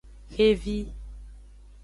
[0.33, 0.77] Xevi.